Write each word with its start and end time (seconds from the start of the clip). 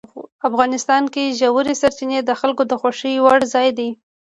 افغانستان 0.49 1.03
کې 1.13 1.35
ژورې 1.39 1.73
سرچینې 1.81 2.19
د 2.23 2.31
خلکو 2.39 2.63
د 2.67 2.73
خوښې 2.81 3.13
وړ 3.25 3.39
ځای 3.53 3.69
دی. 3.77 3.89